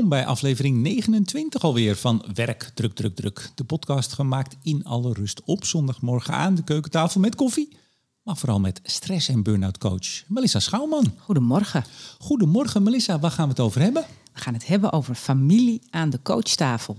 [0.00, 3.50] welkom bij aflevering 29 alweer van Werk Druk Druk Druk.
[3.54, 7.76] De podcast gemaakt in alle rust op zondagmorgen aan de keukentafel met koffie.
[8.22, 11.14] Maar vooral met stress- en burn-out coach Melissa Schouwman.
[11.18, 11.84] Goedemorgen.
[12.18, 14.04] Goedemorgen Melissa, waar gaan we het over hebben?
[14.32, 16.96] We gaan het hebben over familie aan de coachtafel.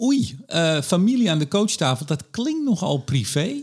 [0.00, 3.54] Oei, uh, familie aan de coachtafel, dat klinkt nogal privé.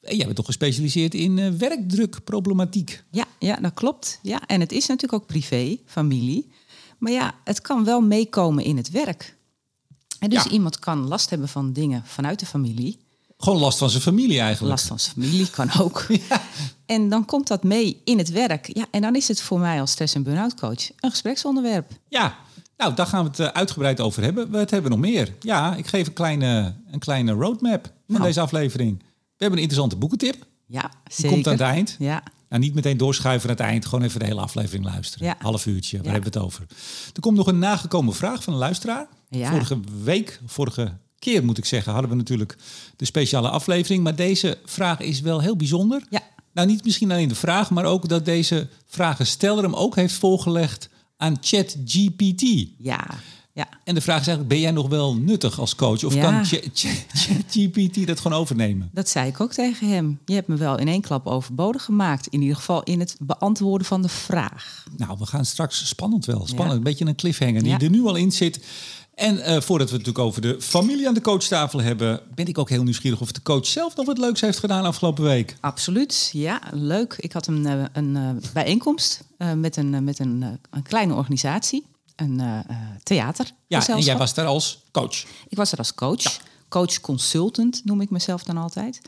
[0.00, 3.04] En jij bent toch gespecialiseerd in uh, werkdrukproblematiek?
[3.10, 4.18] Ja, ja, dat klopt.
[4.22, 6.52] Ja, en het is natuurlijk ook privé, familie.
[7.04, 9.36] Maar ja, het kan wel meekomen in het werk.
[10.18, 12.98] En dus iemand kan last hebben van dingen vanuit de familie.
[13.38, 14.70] Gewoon last van zijn familie eigenlijk.
[14.70, 16.06] Last van zijn familie kan ook.
[16.28, 16.42] ja.
[16.86, 18.76] En dan komt dat mee in het werk.
[18.76, 21.90] Ja, en dan is het voor mij als stress- en burn-out coach een gespreksonderwerp.
[22.08, 22.36] Ja,
[22.76, 24.50] nou, daar gaan we het eh, uitgebreid over hebben.
[24.50, 25.34] Wat hebben we nog meer?
[25.40, 28.22] Ja, ik geef een kleine, een kleine roadmap van nou.
[28.22, 28.98] deze aflevering.
[28.98, 29.04] We
[29.36, 30.46] hebben een interessante boekentip.
[30.66, 31.22] Ja, zeker.
[31.22, 31.96] Die komt aan het eind.
[31.98, 32.22] Ja.
[32.54, 33.86] Nou, niet meteen doorschuiven aan het eind.
[33.86, 35.26] Gewoon even de hele aflevering luisteren.
[35.26, 35.36] Ja.
[35.38, 36.66] Half uurtje, waar hebben we het over?
[37.14, 39.06] Er komt nog een nagekomen vraag van een luisteraar.
[39.28, 39.50] Ja.
[39.50, 42.56] Vorige week, vorige keer moet ik zeggen, hadden we natuurlijk
[42.96, 44.02] de speciale aflevering.
[44.02, 46.02] Maar deze vraag is wel heel bijzonder.
[46.10, 46.20] Ja.
[46.52, 50.88] Nou, niet misschien alleen de vraag, maar ook dat deze vragensteller hem ook heeft voorgelegd
[51.16, 52.66] aan ChatGPT.
[52.78, 53.06] Ja.
[53.56, 53.68] Ja.
[53.84, 56.04] En de vraag is eigenlijk, ben jij nog wel nuttig als coach?
[56.04, 56.22] Of Ja.
[56.22, 56.44] kan
[57.12, 58.90] ChatGPT dat gewoon overnemen?
[58.92, 60.18] Dat zei ik ook tegen hem.
[60.24, 62.26] Je hebt me wel in één klap overbodig gemaakt.
[62.26, 64.84] In ieder geval in het beantwoorden van de vraag.
[64.96, 66.40] Nou, we gaan straks spannend wel.
[66.46, 66.76] Spannend, Ja.
[66.76, 68.64] een beetje een cliffhanger die er nu al in zit.
[69.14, 72.58] En eh, voordat we het natuurlijk over de familie aan de coachtafel hebben, ben ik
[72.58, 75.56] ook heel nieuwsgierig of de coach zelf nog wat leuks heeft gedaan afgelopen week.
[75.60, 77.14] Absoluut, ja, leuk.
[77.18, 79.24] Ik had een, eh, een eh, bijeenkomst
[79.56, 81.84] met, een, met een, een kleine organisatie,
[82.16, 83.50] een eh, eh, theater.
[83.66, 85.24] Ja, en jij was daar als coach.
[85.48, 86.40] Ik was er als coach.
[86.68, 89.00] Coach consultant noem ik mezelf dan altijd.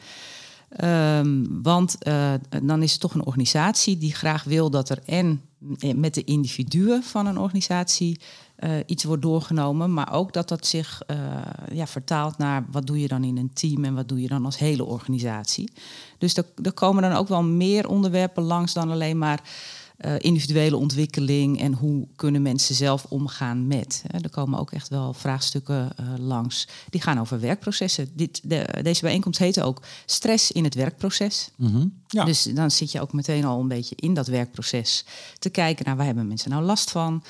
[0.68, 5.40] Ehm, want eh, dan is het toch een organisatie die graag wil dat er en
[5.94, 8.20] met de individuen van een organisatie
[8.86, 11.02] iets wordt doorgenomen, maar ook dat dat zich
[11.72, 14.44] ja, vertaalt naar wat doe je dan in een team en wat doe je dan
[14.44, 15.72] als hele organisatie.
[16.18, 19.40] Dus er, er komen dan ook wel meer onderwerpen langs dan alleen maar
[19.96, 24.04] eh, individuele ontwikkeling en hoe kunnen mensen zelf omgaan met.
[24.06, 24.18] Hè.
[24.18, 28.08] Er komen ook echt wel vraagstukken eh, langs die gaan over werkprocessen.
[28.12, 31.50] Dit, de, deze bijeenkomst heette ook stress in het werkproces.
[32.08, 32.24] Ja.
[32.24, 35.04] Dus dan zit je ook meteen al een beetje in dat werkproces
[35.38, 37.22] te kijken naar waar hebben mensen nou last van.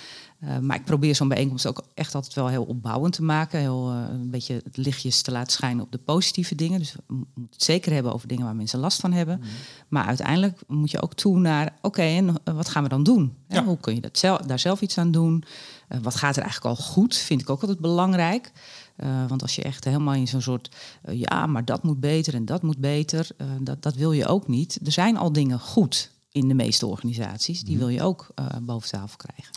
[0.45, 3.61] Uh, maar ik probeer zo'n bijeenkomst ook echt altijd wel heel opbouwend te maken.
[3.61, 6.79] Heel, uh, een beetje het lichtjes te laten schijnen op de positieve dingen.
[6.79, 9.39] Dus we moeten het zeker hebben over dingen waar mensen last van hebben.
[9.39, 9.47] Mm.
[9.89, 13.03] Maar uiteindelijk moet je ook toe naar, oké, okay, en uh, wat gaan we dan
[13.03, 13.37] doen?
[13.49, 13.65] Ja.
[13.65, 15.45] Hoe kun je dat zelf, daar zelf iets aan doen?
[15.89, 17.17] Uh, wat gaat er eigenlijk al goed?
[17.17, 18.53] Vind ik ook altijd belangrijk.
[18.97, 20.77] Uh, want als je echt helemaal in zo'n soort,
[21.09, 24.27] uh, ja, maar dat moet beter en dat moet beter, uh, dat, dat wil je
[24.27, 24.79] ook niet.
[24.85, 28.27] Er zijn al dingen goed in de meeste organisaties, die wil je ook
[28.63, 29.55] boven tafel krijgen.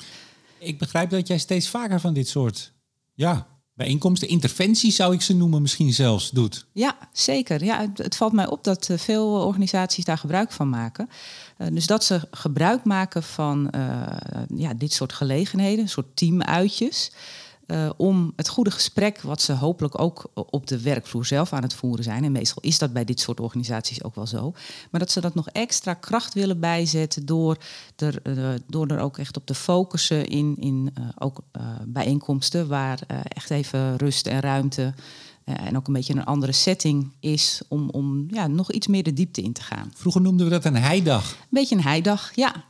[0.59, 2.73] Ik begrijp dat jij steeds vaker van dit soort
[3.13, 6.65] ja, bijeenkomsten, interventies zou ik ze noemen, misschien zelfs doet.
[6.71, 7.63] Ja, zeker.
[7.63, 11.09] Ja, het, valt mij op dat uh, veel organisaties daar gebruik van maken.
[11.57, 14.07] Uh, dus dat ze gebruik maken van uh,
[14.55, 17.11] ja, dit soort gelegenheden, soort teamuitjes.
[17.71, 21.73] Uh, om het goede gesprek, wat ze hopelijk ook op de werkvloer zelf aan het
[21.73, 22.23] voeren zijn.
[22.23, 24.53] En meestal is dat bij dit soort organisaties ook wel zo.
[24.91, 27.57] Maar dat ze dat nog extra kracht willen bijzetten door
[27.95, 31.39] er, uh, door er ook echt op te focussen in, in uh, ook
[31.85, 34.93] bijeenkomsten waar echt even rust en ruimte.
[35.43, 39.13] en ook een beetje een andere setting is om, om ja, nog iets meer de
[39.13, 39.91] diepte in te gaan.
[39.95, 41.31] Vroeger noemden we dat een heidag.
[41.31, 42.63] Een beetje een heidag, ja.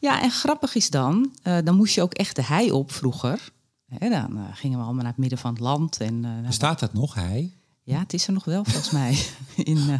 [0.00, 1.32] Ja, en grappig is dan,
[1.64, 3.56] dan moest je ook echt de hei op vroeger.
[3.88, 6.00] He, dan uh, gingen we allemaal naar het midden van het land.
[6.00, 7.52] En, uh, Bestaat dat nog, hij?
[7.82, 9.18] Ja, het is er nog wel volgens mij.
[9.56, 9.98] In, uh,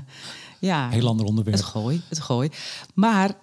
[0.59, 1.57] ja, Heel ander onderwerp.
[1.57, 2.51] Het gooi, het gooi.
[2.95, 3.37] Maar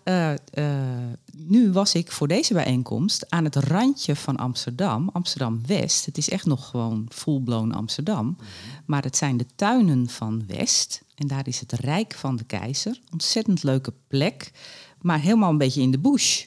[1.37, 6.05] nu was ik voor deze bijeenkomst aan het randje van Amsterdam, Amsterdam-West.
[6.05, 8.37] Het is echt nog gewoon full-blown Amsterdam.
[8.85, 11.03] Maar het zijn de tuinen van West.
[11.15, 12.99] En daar is het Rijk van de Keizer.
[13.11, 14.51] Ontzettend leuke plek.
[15.01, 16.45] Maar helemaal een beetje in de bush.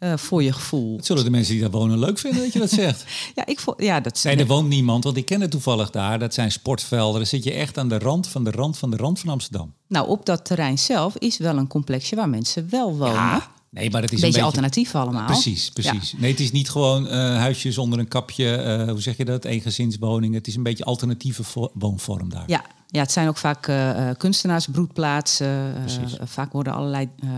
[0.00, 0.96] Uh, voor je gevoel.
[0.96, 3.04] Dat zullen de mensen die daar wonen leuk vinden dat je dat zegt.
[3.34, 6.18] ja, ik vond, ja, dat Nee, er woont niemand, want ik ken het toevallig daar.
[6.18, 7.16] Dat zijn sportvelden.
[7.16, 9.74] Dan zit je echt aan de rand van de rand van de rand van Amsterdam.
[9.88, 13.14] Nou, op dat terrein zelf is wel een complexje waar mensen wel wonen.
[13.14, 15.26] Ja, nee, maar het is een beetje, een beetje alternatief allemaal.
[15.26, 16.10] Precies, precies.
[16.10, 16.18] Ja.
[16.20, 18.78] Nee, het is niet gewoon uh, huisjes onder een kapje.
[18.84, 19.44] Uh, hoe zeg je dat?
[19.44, 20.34] Eengezinswoning.
[20.34, 21.42] Het is een beetje alternatieve
[21.72, 22.44] woonvorm daar.
[22.46, 25.74] Ja, ja, het zijn ook vaak uh, kunstenaarsbroedplaatsen.
[25.86, 27.30] Uh, vaak worden allerlei uh,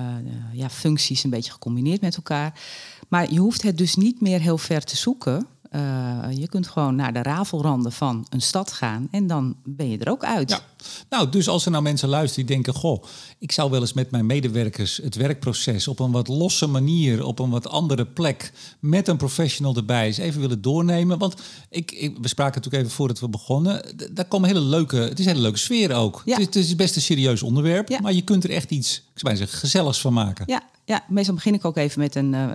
[0.53, 2.61] ja, functies een beetje gecombineerd met elkaar.
[3.09, 5.47] Maar je hoeft het dus niet meer heel ver te zoeken
[5.77, 9.99] Uh, je kunt gewoon naar de rafelranden van een stad gaan en dan ben je
[9.99, 10.51] er ook uit.
[10.51, 10.61] Ja.
[11.09, 13.05] Nou, dus als er nou mensen luisteren die denken: Goh,
[13.39, 17.39] ik zou wel eens met mijn medewerkers het werkproces op een wat losse manier, op
[17.39, 21.19] een wat andere plek, met een professional erbij, eens even willen doornemen.
[21.19, 21.35] Want
[21.71, 23.97] ik, ik we spraken natuurlijk even voordat we begonnen.
[24.13, 26.23] Daar komen hele leuke, het is een hele leuke sfeer ook.
[26.25, 26.33] Ja.
[26.33, 28.01] Het, is, het is best een serieus onderwerp, ja.
[28.01, 30.45] maar je kunt er echt iets, ik zou zeggen, gezelligs van maken.
[30.47, 30.63] Ja,
[30.93, 32.47] ja, meestal begin ik ook even met een, uh,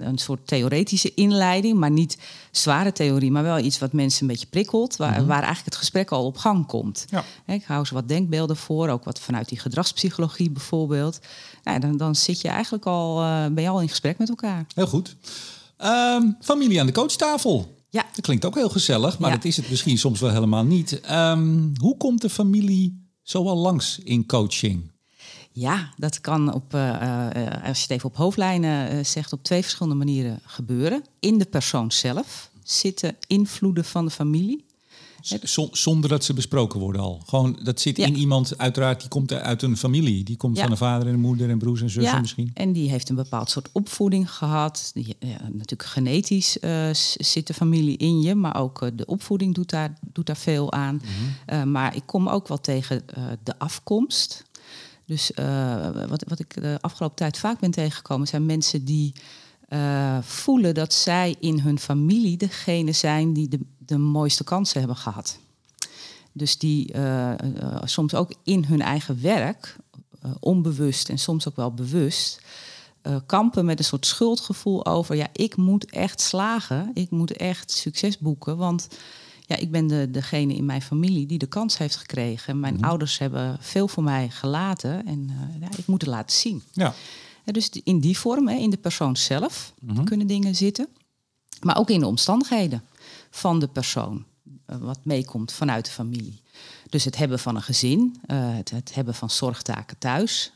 [0.00, 2.18] een soort theoretische inleiding, maar niet
[2.50, 5.26] zware theorie, maar wel iets wat mensen een beetje prikkelt, waar, mhm.
[5.26, 7.06] waar eigenlijk het gesprek al op gang komt.
[7.08, 7.24] Ja.
[7.46, 11.20] Ik hou ze wat denkbeelden voor, ook wat vanuit die gedragspsychologie bijvoorbeeld.
[11.62, 14.66] Ja, dan, dan zit je eigenlijk al, uh, ben je al in gesprek met elkaar.
[14.74, 15.16] Heel goed.
[15.84, 17.78] Um, familie aan de coachtafel.
[17.88, 18.04] Ja.
[18.14, 21.00] Dat klinkt ook heel gezellig, maar dat is het misschien soms wel helemaal niet.
[21.10, 24.90] Um, hoe komt de familie zo al langs in coaching?
[25.52, 27.00] Ja, dat kan op, uh,
[27.64, 31.04] als je het even op hoofdlijnen zegt, op twee verschillende manieren gebeuren.
[31.20, 34.64] In de persoon zelf zitten invloeden van de familie.
[35.72, 37.22] zonder dat ze besproken worden al.
[37.26, 40.24] Gewoon, dat zit in iemand, uiteraard, die komt uit een familie.
[40.24, 42.20] Die komt van een vader en een moeder en broers en zussen ja.
[42.20, 42.50] misschien.
[42.54, 44.90] En die heeft een bepaald soort opvoeding gehad.
[44.94, 45.16] Die,
[45.52, 50.26] natuurlijk genetisch uh, zit de familie in je, maar ook de opvoeding doet daar, doet
[50.26, 51.02] daar veel aan.
[51.46, 51.70] Mhm.
[51.70, 53.02] maar ik kom ook wel tegen
[53.42, 54.48] de afkomst.
[55.10, 59.12] Dus uh, wat, wat ik de afgelopen tijd vaak ben tegengekomen, zijn mensen die
[59.68, 64.96] uh, voelen dat zij in hun familie degene zijn die de, de mooiste kansen hebben
[64.96, 65.38] gehad.
[66.32, 67.32] Dus die uh,
[67.84, 69.76] soms ook in hun eigen werk,
[70.40, 72.40] onbewust en soms ook wel bewust,
[73.26, 78.18] kampen met een soort schuldgevoel over, ja, ik moet echt slagen, ik moet echt succes
[78.18, 78.88] boeken, want
[79.50, 82.60] ja, ik ben de, degene in mijn familie die de kans heeft gekregen.
[82.60, 82.84] Mijn mhm.
[82.84, 86.62] ouders hebben veel voor mij gelaten en uh, ja, ik moet het laten zien.
[86.72, 86.94] Ja.
[87.44, 90.04] dus in die vorm, hè, in de persoon zelf, mhm.
[90.04, 90.88] kunnen dingen zitten.
[91.60, 92.82] Maar ook in de omstandigheden
[93.30, 94.24] van de persoon,
[94.66, 96.40] uh, wat meekomt vanuit de familie.
[96.88, 100.52] Dus het hebben van een gezin, uh, het, het, hebben van zorgtaken thuis,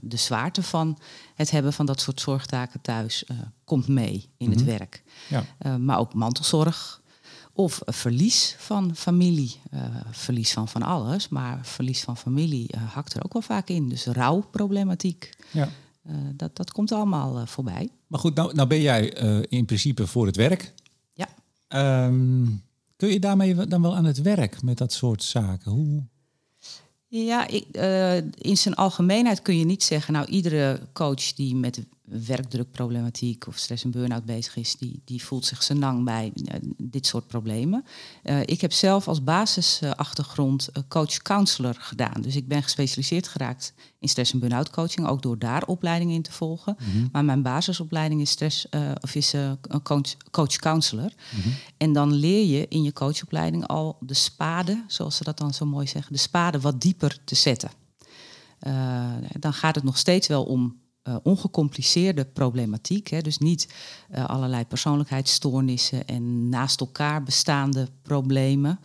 [0.00, 0.98] de zwaarte van
[1.34, 3.24] het hebben van dat soort zorgtaken thuis
[3.64, 4.68] komt mee in het mhm.
[4.68, 5.02] werk.
[5.28, 5.78] Ja.
[5.78, 7.00] maar ook mantelzorg,
[7.58, 9.60] of verlies van familie.
[9.74, 13.68] Uh, verlies van van alles, maar verlies van familie uh, hakt er ook wel vaak
[13.68, 13.88] in.
[13.88, 15.36] Dus rouwproblematiek.
[15.50, 15.68] Ja.
[16.06, 17.88] Uh, dat, dat komt allemaal voorbij.
[18.06, 19.08] Maar goed, nou, nou ben jij
[19.48, 20.74] in principe voor het werk.
[21.12, 21.28] Ja.
[22.06, 22.62] Um,
[22.96, 25.72] kun je daarmee dan wel aan het werk met dat soort zaken?
[25.72, 26.02] Hoe...
[27.06, 27.66] Ja, ik,
[28.38, 33.84] in zijn algemeenheid kun je niet zeggen, nou iedere coach die met werkdrukproblematiek of stress
[33.84, 37.84] en burn-out bezig is, die, die voelt zich senang bij uh, dit soort problemen.
[38.24, 42.20] Uh, ik heb zelf als basisachtergrond uh, coach-counselor gedaan.
[42.20, 46.22] Dus ik ben gespecialiseerd geraakt in stress en burn-out coaching, ook door daar opleidingen in
[46.22, 46.76] te volgen.
[46.78, 47.08] Mm -hmm.
[47.12, 48.66] Maar mijn basisopleiding is stress
[49.00, 49.34] of is
[50.30, 51.12] coach-counselor.
[51.34, 51.52] Mm -hmm.
[51.76, 55.66] En dan leer je in je coachopleiding al de spade, zoals ze dat dan zo
[55.66, 57.70] mooi zeggen, de spade wat dieper te zetten.
[59.38, 63.08] dan gaat het nog steeds wel om uh, ongecompliceerde problematiek.
[63.08, 63.74] Hè, dus niet
[64.10, 68.80] uh, allerlei persoonlijkheidsstoornissen en naast elkaar bestaande problemen.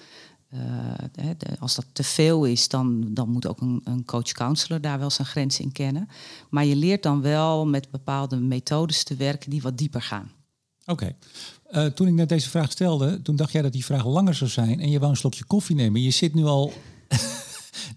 [1.12, 5.10] De, als dat te veel is, dan, dan moet ook een, een coach-counselor daar wel
[5.10, 6.08] zijn grens in kennen.
[6.50, 10.32] Maar je leert dan wel met bepaalde methodes te werken die wat dieper gaan.
[10.86, 11.16] Oké.
[11.94, 14.80] Toen ik net deze vraag stelde, toen dacht jij dat die vraag langer zou zijn
[14.80, 16.02] en je wou een slokje koffie nemen.
[16.02, 16.74] Je zit nu al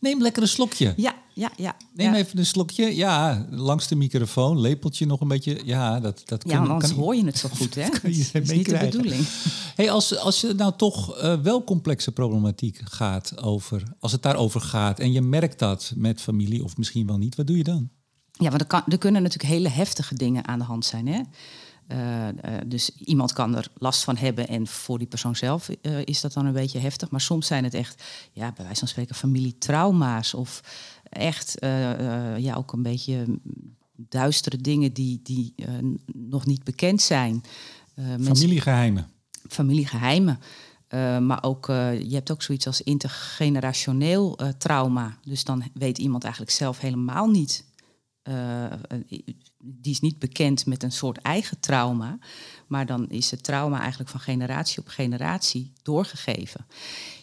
[0.01, 0.95] Neem lekker een slokje.
[0.97, 1.77] Ja, ja, ja.
[1.95, 2.97] Neem even een slokje.
[2.97, 5.61] Ja, langs de microfoon, lepeltje nog een beetje.
[5.65, 7.89] Ja, dat, dat kan, ja, anders kan, hoor je het zo goed, hè?
[7.89, 9.27] dat is niet de bedoeling.
[9.75, 14.61] Hey, als, als je nou toch uh, wel complexe problematiek gaat over, als het daarover
[14.61, 17.91] gaat en je merkt dat met familie of misschien wel niet, wat doe je dan?
[18.33, 21.21] Ja, want er, kan, er kunnen natuurlijk hele heftige dingen aan de hand zijn, hè?
[21.93, 22.33] Uh, uh,
[22.67, 26.33] dus iemand kan er last van hebben en voor die persoon zelf uh, is dat
[26.33, 27.11] dan een beetje heftig.
[27.11, 28.03] Maar soms zijn het echt,
[28.33, 30.61] ja, bij wijze van spreken, familietrauma's of
[31.09, 31.57] echt
[32.37, 33.25] ja, ook een beetje
[33.97, 35.55] duistere dingen die, die
[36.13, 37.43] nog niet bekend zijn.
[38.21, 39.09] Familiegeheimen.
[39.49, 40.39] Familiegeheimen.
[41.27, 45.19] maar ook, je hebt ook zoiets als intergenerationeel trauma.
[45.25, 47.65] Dus dan weet iemand eigenlijk zelf helemaal niet
[49.59, 52.19] die is niet bekend met een soort eigen trauma,
[52.67, 56.67] maar dan is het trauma eigenlijk van generatie op generatie doorgegeven.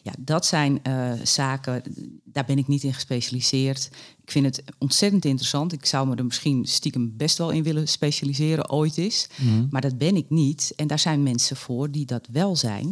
[0.02, 1.84] Ja, dat zijn uh, zaken,
[2.24, 3.90] daar ben ik niet in gespecialiseerd.
[4.22, 5.74] Ik vind het ontzettend interessant.
[5.74, 9.28] Ik zou me er misschien stiekem best wel in willen specialiseren ooit eens.
[9.42, 9.68] Mm.
[9.70, 10.74] Maar dat ben ik niet.
[10.76, 12.88] En daar zijn mensen voor die dat wel zijn.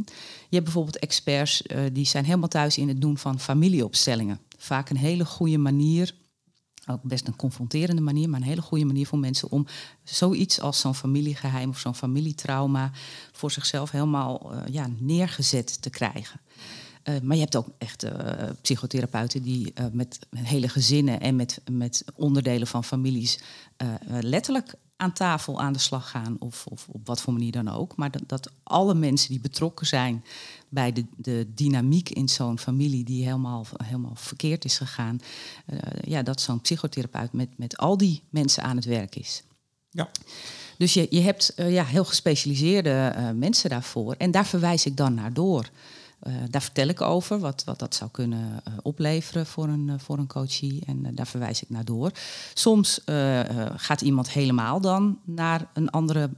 [0.49, 4.39] Je hebt bijvoorbeeld experts uh, die zijn helemaal thuis in het doen van familieopstellingen.
[4.57, 6.13] Vaak een hele goede manier
[6.87, 9.65] ook best een confronterende manier, maar een hele goede manier voor mensen om
[10.03, 12.91] zoiets als zo'n familiegeheim of zo'n familietrauma
[13.31, 16.39] voor zichzelf helemaal uh, ja, neergezet te krijgen.
[17.03, 18.11] Uh, maar je hebt ook echt uh,
[18.61, 23.39] psychotherapeuten die met, hele gezinnen en met, met onderdelen van families
[24.19, 27.95] letterlijk aan tafel aan de slag gaan, of, of op wat voor manier dan ook.
[27.95, 30.23] Maar dat, dat alle mensen die betrokken zijn
[30.69, 35.19] bij de, de dynamiek in zo'n familie die helemaal, helemaal verkeerd is gegaan,
[35.65, 39.43] uh, ja, dat zo'n psychotherapeut met, met al die mensen aan het werk is.
[39.89, 40.09] Ja.
[40.77, 44.15] Dus je, je hebt uh, ja, heel gespecialiseerde uh, mensen daarvoor.
[44.17, 45.69] En daar verwijs ik dan naar door.
[46.27, 49.93] Uh, daar vertel ik over wat, wat dat zou kunnen uh, opleveren voor een, uh,
[49.97, 50.83] voor een coachie.
[50.85, 52.11] En daar verwijs ik naar door.
[52.53, 53.01] Soms
[53.75, 56.29] gaat iemand helemaal dan naar een andere,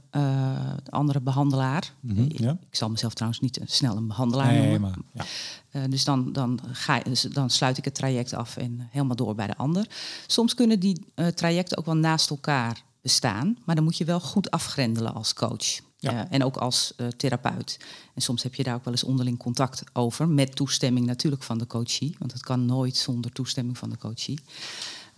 [0.88, 1.92] andere behandelaar.
[2.00, 2.50] Mm -hmm, ja.
[2.70, 5.04] Ik zal mezelf trouwens niet snel een behandelaar nee, noemen.
[5.12, 5.26] Maar,
[5.70, 5.86] ja.
[5.88, 9.46] dus dan, dan, ga, dus dan sluit ik het traject af en helemaal door bij
[9.46, 9.86] de ander.
[10.26, 13.58] Soms kunnen die trajecten ook wel naast elkaar bestaan.
[13.64, 15.80] Maar dan moet je wel goed afgrendelen als coach.
[16.04, 16.24] Ja.
[16.24, 17.78] Uh, en ook als uh, therapeut.
[18.14, 20.28] En soms heb je daar ook wel eens onderling contact over.
[20.28, 22.16] Met toestemming natuurlijk van de coachie.
[22.18, 24.40] Want het kan nooit zonder toestemming van de coachie.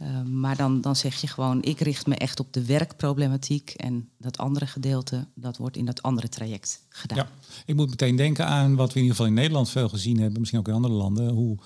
[0.02, 3.70] Uh, maar dan, dan zeg je gewoon, ik richt me echt op de werkproblematiek.
[3.70, 7.18] En dat andere gedeelte, dat wordt in dat andere traject gedaan.
[7.18, 7.28] Ja,
[7.66, 10.38] ik moet meteen denken aan wat we in ieder geval in Nederland veel gezien hebben.
[10.38, 11.28] Misschien ook in andere landen.
[11.28, 11.58] Hoe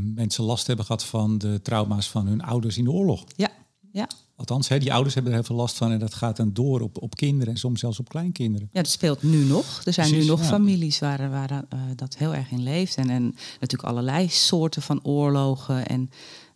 [0.00, 3.24] mensen last hebben gehad van de trauma's van hun ouders in de oorlog.
[3.36, 3.50] Ja,
[3.92, 4.08] ja.
[4.38, 6.80] Althans, hè, die ouders hebben er heel veel last van en dat gaat dan door
[6.80, 8.68] op, op kinderen en soms zelfs op kleinkinderen.
[8.72, 9.80] Ja, dat speelt nu nog.
[9.84, 10.46] Er zijn Precies, nu nog ja.
[10.46, 12.96] families waar, waar uh, dat heel erg in leeft.
[12.96, 13.22] En, en
[13.60, 16.10] natuurlijk allerlei soorten van oorlogen en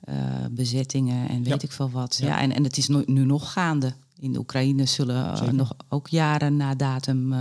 [0.08, 0.14] uh,
[0.50, 1.58] bezettingen en weet Ja.
[1.68, 2.18] ik veel wat.
[2.20, 2.26] Ja.
[2.26, 2.40] Ja.
[2.40, 3.94] en, en het is nu, nu nog gaande.
[4.18, 5.54] In de Oekraïne zullen uh, Zeker.
[5.54, 7.34] nog ook jaren na datum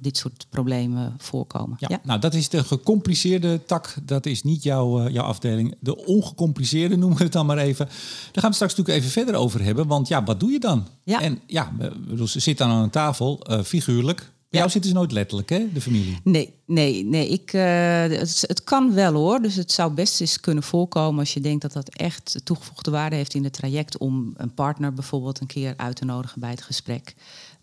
[0.00, 1.76] dit soort problemen voorkomen.
[1.80, 3.94] Ja, nou dat is de gecompliceerde tak.
[4.02, 5.74] Dat is niet jouw, uh, jouw afdeling.
[5.80, 7.86] De ongecompliceerde noemen we het dan maar even.
[7.86, 9.86] Daar gaan we straks natuurlijk even verder over hebben.
[9.86, 10.86] Want ja, wat doe je dan?
[11.02, 11.20] Ja.
[11.20, 11.72] En ja,
[12.08, 14.16] bedoel, ze zitten aan een tafel, uh, figuurlijk.
[14.18, 14.66] Bij Ja.
[14.66, 16.18] jou zitten ze nooit letterlijk, hè, de familie?
[16.24, 17.28] Nee, nee, nee.
[17.28, 17.62] Ik, uh,
[18.02, 19.42] het, het, kan wel hoor.
[19.42, 23.16] Dus het zou best eens kunnen voorkomen als je denkt dat dat echt toegevoegde waarde
[23.16, 26.62] heeft in het traject om een partner bijvoorbeeld een keer uit te nodigen bij het
[26.62, 27.14] gesprek.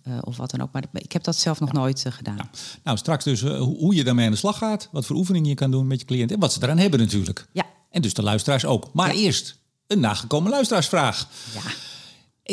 [0.08, 0.72] Uh, of wat dan ook.
[0.72, 1.80] Maar ik heb dat zelf nog ja.
[1.80, 2.36] nooit uh, gedaan.
[2.36, 2.50] Ja.
[2.84, 4.90] Nou, straks dus uh, hoe je daarmee aan de slag gaat.
[4.92, 6.32] Wat voor oefeningen je kan doen met je cliënt.
[6.32, 7.48] En wat ze eraan hebben natuurlijk.
[7.52, 7.66] Ja.
[7.90, 8.90] En dus de luisteraars ook.
[8.94, 9.22] Maar ja.
[9.22, 11.28] eerst een nagekomen luisteraarsvraag.
[11.54, 11.62] Ja.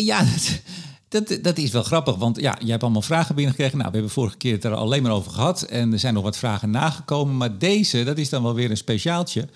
[0.02, 0.24] Ja,
[1.08, 2.16] dat, dat, dat, is wel grappig.
[2.16, 3.78] Want ja, je hebt allemaal vragen binnengekregen.
[3.78, 5.62] Nou, we hebben vorige keer het er alleen maar over gehad.
[5.62, 7.36] En er zijn nog wat vragen nagekomen.
[7.36, 9.48] Maar deze, dat is dan wel weer een speciaaltje.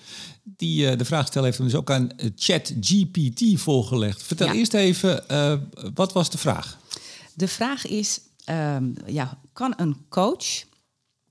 [0.43, 4.23] Die de vraagsteller heeft hem dus ook aan ChatGPT voorgelegd.
[4.23, 5.23] Vertel eerst even,
[5.93, 6.77] wat was de vraag?
[7.37, 10.63] De vraag is, um, ja, kan een coach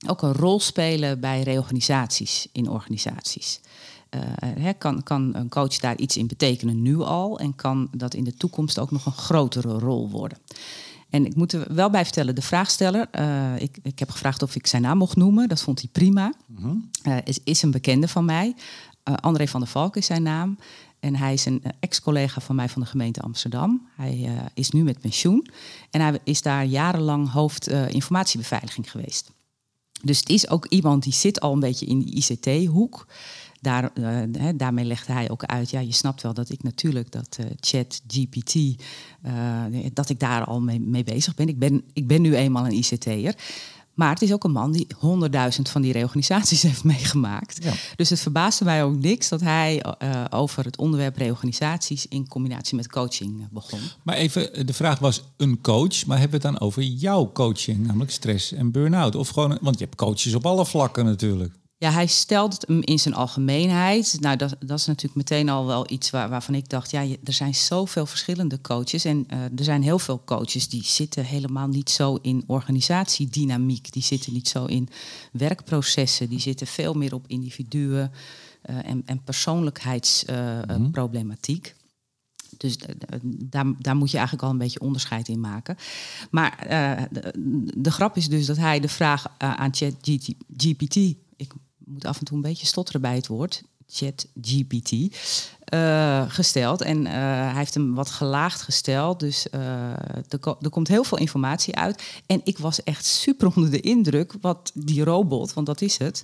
[0.07, 3.61] ook een rol spelen bij reorganisaties in organisaties?
[4.11, 4.21] Uh,
[4.59, 8.25] he, kan, kan een coach daar iets in betekenen nu al en kan dat in
[8.25, 10.39] de toekomst ook nog een grotere rol worden?
[11.11, 14.55] En ik moet er wel bij vertellen, de vraagsteller, uh, ik, ik heb gevraagd of
[14.55, 16.33] ik zijn naam mocht noemen, dat vond hij prima.
[17.03, 18.55] Uh, is, is een bekende van mij.
[19.03, 20.59] André van der Valk is zijn naam.
[21.07, 23.89] En hij is een ex-collega van mij van de gemeente Amsterdam.
[23.97, 25.47] Hij uh, is nu met pensioen.
[25.91, 29.31] En hij is daar jarenlang hoofd uh, informatiebeveiliging geweest.
[30.03, 33.07] Dus het is ook iemand die zit al een beetje in de ICT-hoek.
[33.61, 37.39] Daar, uh, daarmee legde hij ook uit, ja, je snapt wel dat ik natuurlijk dat
[37.61, 38.83] chat GPT,
[39.93, 41.49] dat ik daar al mee, mee, bezig ben.
[41.49, 41.83] Ik, ben.
[41.93, 43.35] ik ben nu eenmaal een ICT'er.
[43.97, 47.65] Maar het is ook een man die honderdduizend van die reorganisaties heeft meegemaakt.
[47.65, 47.73] Ja.
[47.97, 52.77] Dus het verbaasde mij ook niks dat hij uh, over het onderwerp reorganisaties in combinatie
[52.77, 53.81] met coaching begon.
[54.03, 57.87] Maar even, de vraag was een coach, maar hebben we het dan over jouw coaching,
[57.87, 59.15] namelijk stress en burn-out?
[59.15, 61.55] Of gewoon, want je hebt coaches op alle vlakken natuurlijk.
[61.79, 64.17] Ja, hij stelt hem in zijn algemeenheid.
[64.21, 66.91] Nou, dat, dat is natuurlijk meteen al wel iets waar, waarvan ik dacht...
[66.91, 69.05] ja, er zijn zoveel verschillende coaches.
[69.05, 73.93] En uh, er zijn heel veel coaches die zitten helemaal niet zo in organisatiedynamiek.
[73.93, 74.89] Die zitten niet zo in
[75.33, 76.29] werkprocessen.
[76.29, 78.13] Die zitten veel meer op individuen
[78.71, 81.67] uh, en, en persoonlijkheidsproblematiek.
[81.67, 81.85] Uh, mm -hmm.
[82.57, 82.79] Dus
[83.23, 85.77] daar, daar moet je eigenlijk al een beetje onderscheid in maken.
[86.31, 86.67] Maar
[87.11, 87.33] de,
[87.77, 90.97] de, grap is dus dat hij de vraag aan ChatGPT...
[91.37, 91.53] ik
[91.87, 93.63] moet af en toe een beetje stotteren bij het woord...
[93.89, 94.93] ChatGPT,
[95.75, 96.83] uh, gesteld.
[96.83, 99.21] En uh, hij heeft hem wat gelaagd gesteld.
[99.21, 99.61] Dus uh,
[100.29, 102.03] er, er, komt heel veel informatie uit.
[102.27, 106.23] En ik was echt super onder de indruk wat die robot, want dat is het,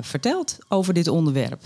[0.00, 1.62] vertelt over dit onderwerp.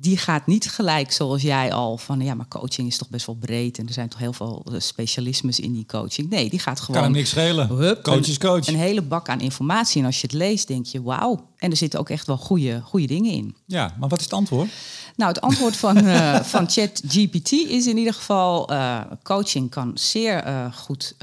[0.00, 3.34] Die gaat niet gelijk zoals jij al van ja, maar coaching is toch best wel
[3.34, 6.30] breed en er zijn toch heel veel eh, specialismes in die coaching.
[6.30, 6.94] Nee, die gaat gewoon.
[6.96, 7.68] Kan hem niks schelen.
[7.68, 8.66] Hup, coach een- is coach.
[8.66, 10.00] Een hele bak aan informatie.
[10.00, 11.50] En als je het leest, denk je wauw.
[11.58, 13.56] En er zitten ook echt wel goede, goede dingen in.
[13.66, 14.68] Ja, maar wat is het antwoord?
[15.16, 20.42] Nou, het antwoord van, eh van ChatGPT is in ieder geval: eh, coaching kan zeer
[20.74, 21.14] goed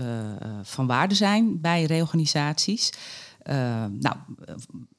[0.63, 2.89] van waarde zijn bij reorganisaties.
[3.39, 4.15] Eh, nou,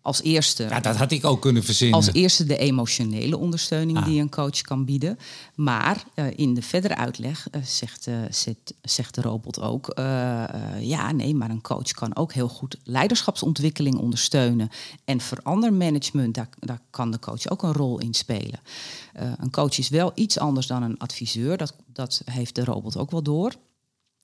[0.03, 0.63] als eerste.
[0.63, 1.97] Ja, dat had ik ook kunnen verzinnen.
[1.97, 4.05] Als eerste de emotionele ondersteuning Ah.
[4.05, 5.19] die een coach kan bieden.
[5.55, 9.93] Maar eh, in de verdere uitleg eh, zegt, eh, zegt, zegt de robot ook...
[10.81, 14.69] ja, nee, maar een coach kan ook heel goed leiderschapsontwikkeling ondersteunen.
[15.05, 18.61] En verandermanagement, daar, daar kan de coach ook een rol in spelen.
[19.13, 21.57] Een coach is wel iets anders dan een adviseur.
[21.57, 23.53] Dat, dat heeft de robot ook wel door.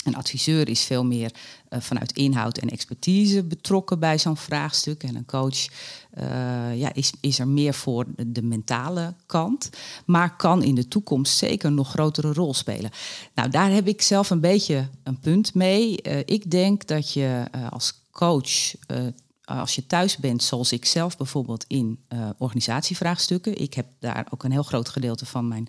[0.06, 1.32] Een adviseur is veel meer
[1.68, 5.02] eh, vanuit inhoud en expertise betrokken bij zo'n vraagstuk.
[5.02, 5.66] En een coach
[6.10, 9.70] eh, ja, is, is er meer voor de, mentale kant.
[10.04, 12.90] Maar kan in de toekomst zeker nog grotere rol spelen.
[13.34, 16.02] Nou, daar heb ik zelf een beetje een punt mee.
[16.02, 18.74] Eh, ik denk dat je als coach.
[19.44, 21.98] als je thuis bent, zoals ik zelf bijvoorbeeld in
[22.38, 23.60] organisatievraagstukken.
[23.60, 25.68] Ik heb daar ook een heel groot gedeelte van mijn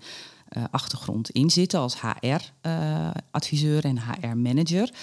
[0.50, 4.94] eh, achtergrond in zitten als HR-adviseur en HR-manager.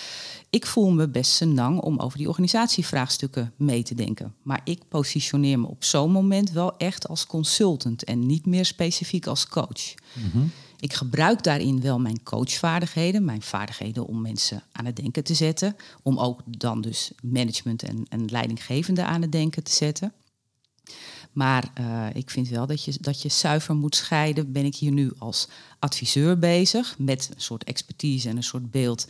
[0.50, 4.34] Ik voel me best senang om over die organisatievraagstukken mee te denken.
[4.42, 9.26] Maar ik positioneer me op zo'n moment wel echt als consultant en niet meer specifiek
[9.26, 9.94] als coach.
[10.78, 15.76] Ik gebruik daarin wel mijn coachvaardigheden, mijn vaardigheden om mensen aan het denken te zetten.
[16.02, 20.12] Om ook dan dus management en, en leidinggevende aan het denken te zetten.
[21.34, 24.52] Maar eh, ik vind wel dat je, dat je zuiver moet scheiden.
[24.52, 25.48] Ben ik hier nu als
[25.78, 29.06] adviseur bezig met een soort expertise en een soort beeld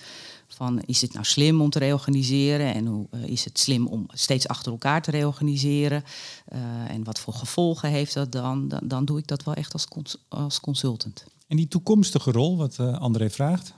[0.47, 4.07] van is het nou slim om te reorganiseren en hoe eh, is het slim om
[4.13, 6.05] steeds achter elkaar te reorganiseren
[6.45, 8.69] Eh, en wat voor gevolgen heeft dat dan?
[8.69, 9.87] Dan, dan doe ik dat wel echt als,
[10.29, 11.25] als consultant.
[11.47, 13.75] En die toekomstige rol, wat André vraagt.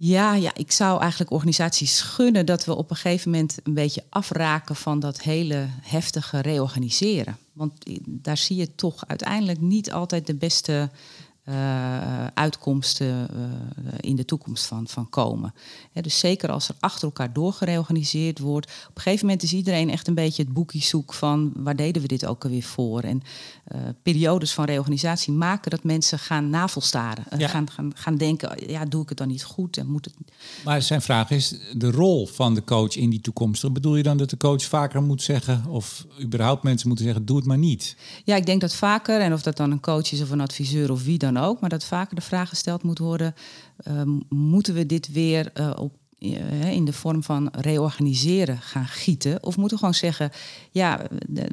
[0.00, 4.04] Ja, ja, ik zou eigenlijk organisaties gunnen dat we op een gegeven moment een beetje
[4.08, 7.36] afraken van dat hele heftige reorganiseren.
[7.52, 10.90] Want i- daar zie je toch uiteindelijk niet altijd de beste
[11.48, 15.54] eh, uitkomsten eh, in de toekomst van, van komen.
[16.00, 18.66] Dus zeker als er achter elkaar doorgereorganiseerd wordt.
[18.88, 22.02] Op een gegeven moment is iedereen echt een beetje het boekje zoek van waar deden
[22.02, 23.00] we dit ook alweer voor.
[23.00, 23.22] En
[23.64, 27.24] eh, periodes van reorganisatie maken dat mensen gaan navelstaren.
[27.38, 27.48] Ja.
[27.48, 29.76] gaan, gaan, gaan denken, ja, doe ik het dan niet goed?
[29.76, 30.14] En moet het...
[30.64, 33.72] Maar zijn vraag is de rol van de coach in die toekomstige.
[33.72, 37.36] Bedoel je dan dat de coach vaker moet zeggen, of überhaupt mensen moeten zeggen, doe
[37.36, 37.96] het maar niet?
[38.24, 40.90] Ja, ik denk dat vaker, en of dat dan een coach is of een adviseur
[40.90, 43.34] of wie dan ook, maar dat vaker de vraag gesteld moet worden:
[43.76, 49.42] eh, moeten we dit weer eh, op, eh, in de vorm van reorganiseren gaan gieten?
[49.42, 50.30] Of moeten we gewoon zeggen:
[50.70, 51.06] ja,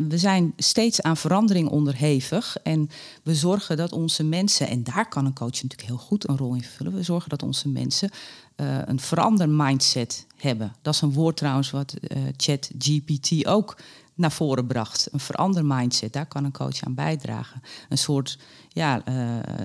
[0.09, 2.89] we zijn steeds aan verandering onderhevig en
[3.23, 6.53] we zorgen dat onze mensen, en daar kan een coach natuurlijk heel goed een rol
[6.53, 8.09] in vervullen, we zorgen dat onze mensen
[8.55, 10.75] eh, een verander mindset hebben.
[10.81, 11.93] Dat is een woord trouwens wat
[12.37, 13.77] ChatGPT ook
[14.15, 15.07] naar voren bracht.
[15.11, 17.61] Een verander mindset, daar kan een coach aan bijdragen.
[17.89, 18.37] Een soort,
[18.69, 19.15] ja, eh,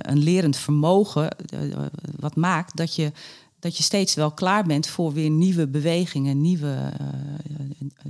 [0.00, 1.78] een lerend vermogen eh, eh,
[2.16, 3.12] wat maakt dat je,
[3.58, 6.92] dat je steeds wel klaar bent voor weer nieuwe bewegingen, nieuwe,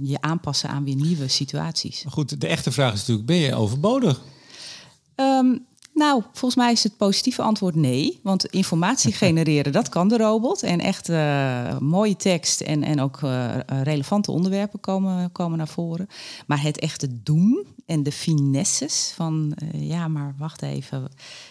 [0.03, 2.05] je aanpassen aan weer nieuwe situaties.
[2.05, 4.21] Maar goed, de echte vraag is natuurlijk, ben je overbodig?
[5.15, 5.57] Ehm,
[5.95, 8.21] nou, volgens mij is het positieve antwoord nee.
[8.23, 10.63] Want informatie genereren, dat kan de robot.
[10.63, 16.09] En echt eh, mooie tekst en, en ook eh, relevante onderwerpen komen, komen naar voren.
[16.47, 19.55] Maar het echte doen en de finesses van...
[19.55, 21.09] eh, ja, maar wacht even.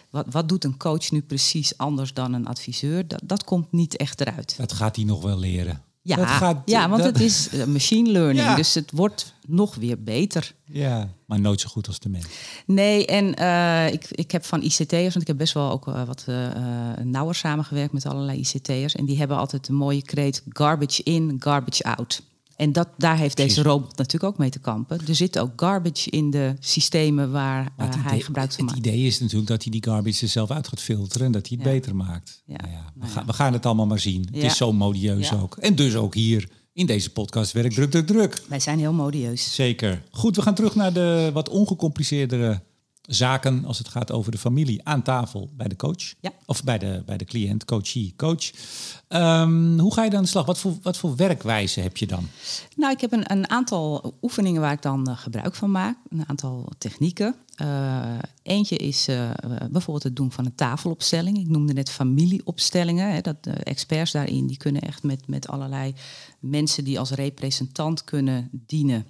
[0.10, 3.08] Wat, wat doet een coach nu precies anders dan een adviseur?
[3.08, 4.54] Dat, dat komt niet echt eruit.
[4.58, 5.82] Dat gaat hij nog wel leren.
[6.01, 8.45] Ja, dat gaat, ja want dat- het is eh, machine learning.
[8.45, 8.55] Ja.
[8.55, 10.53] Dus het wordt nog weer beter.
[10.65, 12.25] Ja, maar nooit zo goed als de mens.
[12.65, 16.03] Nee, en eh, ik, ik heb van ICT'ers, want ik heb best wel ook eh,
[16.03, 18.95] wat eh, eh, nauwer samengewerkt met allerlei ICT'ers.
[18.95, 22.21] En die hebben altijd een mooie kreet garbage in, garbage out.
[22.59, 23.55] En dat, daar heeft Precies.
[23.55, 24.99] deze robot natuurlijk ook mee te kampen.
[25.07, 28.87] Er zit ook garbage in de systemen waar eh, het hij gebruik van Het maakt.
[28.87, 31.57] idee is natuurlijk dat hij die garbage er zelf uit gaat filteren en dat hij
[31.57, 31.73] het Ja.
[31.73, 32.41] beter maakt.
[32.45, 32.55] Ja.
[32.55, 34.27] Nou ja, we, Nou gaan, we gaan het allemaal maar zien.
[34.31, 35.57] Het is zo modieus ook.
[35.57, 38.41] En dus ook hier in deze podcast werk druk, druk, druk.
[38.47, 39.55] Wij zijn heel modieus.
[39.55, 40.03] Zeker.
[40.11, 42.61] Goed, we gaan terug naar de wat ongecompliceerdere
[43.09, 46.13] zaken als het gaat over de familie aan tafel bij de coach.
[46.19, 46.31] Ja.
[46.45, 48.51] Of bij de, bij de cliënt, coachie, coach.
[49.07, 50.45] Ehm, hoe ga je dan aan de slag?
[50.45, 52.27] Wat voor, wat voor werkwijze heb je dan?
[52.75, 55.97] Nou, ik heb een, een aantal oefeningen waar ik dan eh, gebruik van maak.
[56.09, 57.35] Een aantal technieken.
[57.55, 59.31] Eh, eentje is eh,
[59.71, 61.37] bijvoorbeeld het doen van een tafelopstelling.
[61.37, 63.11] Ik noemde net familieopstellingen.
[63.13, 65.93] Hè, dat de experts daarin die kunnen echt met, met allerlei
[66.39, 69.05] mensen die als representant kunnen dienen.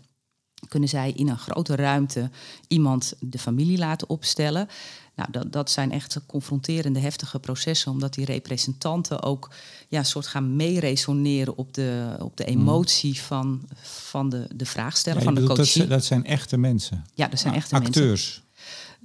[0.67, 2.29] Kunnen zij in een grote ruimte
[2.67, 4.67] iemand de familie laten opstellen.
[5.15, 9.49] Nou, dat, dat zijn echt confronterende, heftige processen, omdat die representanten ook
[9.87, 15.17] ja, een soort gaan meeresoneren op de, op de emotie van, van de, de vraagsteller,
[15.19, 15.81] Ja, van de coachie.
[15.81, 17.05] dat, dat zijn echte mensen.
[17.13, 18.01] ja, dat zijn Ah, echte mensen.
[18.01, 18.41] acteurs.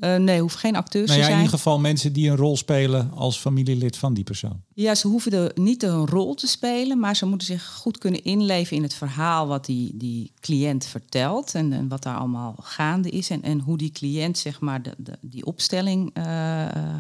[0.00, 1.44] Eh, nee, hoeven geen acteurs Nou ja, te in zijn.
[1.46, 4.62] ieder geval mensen die een rol spelen als familielid van die persoon.
[4.74, 8.24] Ja, ze hoeven er niet een rol te spelen, maar ze moeten zich goed kunnen
[8.24, 13.09] inleven in het verhaal wat die, die cliënt vertelt en, en wat daar allemaal gaande
[13.11, 16.24] is en, en hoe die cliënt zeg maar de, de, die opstelling eh,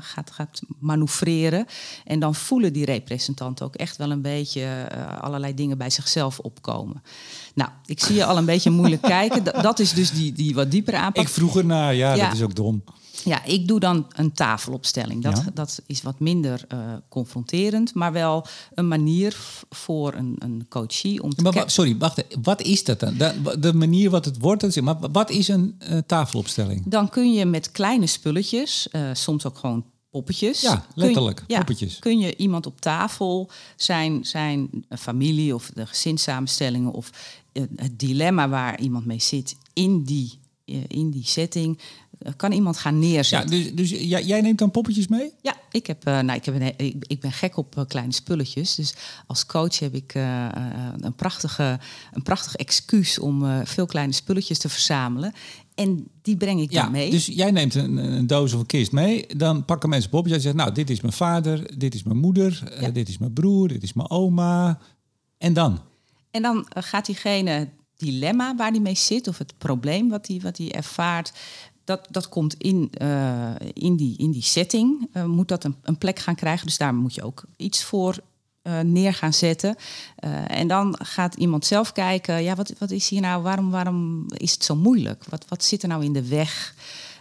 [0.00, 1.66] gaat, gaat manoeuvreren.
[2.04, 6.38] En dan voelen die representanten ook echt wel een beetje eh, allerlei dingen bij zichzelf
[6.38, 7.02] opkomen.
[7.54, 9.44] Nou, ik zie je al een beetje moeilijk kijken.
[9.44, 11.22] Dat, dat is dus die, die wat diepere aanpak.
[11.22, 12.24] Ik vroeg ernaar, ja, Ja.
[12.24, 12.84] dat is ook dom.
[13.24, 15.22] Ja, ik doe dan een tafelopstelling.
[15.22, 15.50] Dat, Ja.
[15.54, 19.36] dat is wat minder eh, confronterend, maar wel een manier
[19.70, 22.24] voor een, een coachie om te Maar, sorry, wacht.
[22.42, 23.16] Wat is dat dan?
[23.16, 26.82] De, de manier wat het wordt, dat is- maar wat is een eh, tafelopstelling?
[26.86, 29.84] Dan kun je met kleine spulletjes, eh, soms ook gewoon
[30.18, 30.60] poppetjes.
[30.60, 31.98] Ja, kun je- letterlijk, poppetjes.
[31.98, 37.10] Kun je iemand op tafel, zijn, zijn familie of de gezinssamenstellingen of
[37.52, 41.78] eh, het dilemma waar iemand mee zit in die, eh, in die setting,
[42.18, 43.50] eh, kan iemand gaan Ja, neerzetten.
[43.50, 45.32] dus, dus jij, jij neemt dan poppetjes mee?
[45.42, 48.74] Ja, ik, heb, nou, ik, heb een, ik, ik ben gek op kleine spulletjes.
[48.74, 48.94] Dus
[49.26, 51.78] als coach heb ik een, prachtige,
[52.12, 55.32] een prachtig excuus om veel kleine spulletjes te verzamelen.
[55.74, 57.10] En die breng ik Ja, dan mee.
[57.10, 59.26] dus jij neemt een, een doos of een kist mee.
[59.36, 60.42] Dan pakken mensen poppetjes.
[60.42, 63.32] Jij zegt, nou, dit is mijn vader, dit is mijn moeder, eh, dit is mijn
[63.32, 64.78] broer, dit is mijn oma.
[65.38, 65.80] En dan?
[66.30, 70.40] En dan eh, gaat diegene dilemma waar die mee zit, of het probleem wat hij
[70.42, 71.32] wat die ervaart,
[71.84, 75.08] dat, dat komt in, eh, in, die, in die setting.
[75.26, 76.66] moet dat een, een plek gaan krijgen.
[76.66, 78.20] Dus daar moet je ook iets voor
[78.64, 79.76] eh, neer gaan zetten.
[80.16, 84.24] Eh, en dan gaat iemand zelf kijken, ja, wat, wat is hier nou, waarom, waarom
[84.28, 85.24] is het zo moeilijk?
[85.28, 86.74] Wat, wat zit er nou in de weg?